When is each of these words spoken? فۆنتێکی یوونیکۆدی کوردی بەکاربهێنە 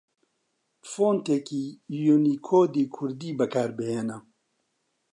فۆنتێکی 0.91 1.63
یوونیکۆدی 2.03 2.85
کوردی 2.95 3.31
بەکاربهێنە 3.39 4.19